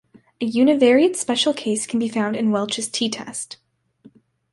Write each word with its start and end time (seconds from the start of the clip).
A 0.41 0.51
univariate 0.51 1.15
special 1.15 1.53
case 1.53 1.85
can 1.85 1.99
be 1.99 2.09
found 2.09 2.35
in 2.35 2.49
Welch's 2.49 2.87
t-test. 2.89 3.57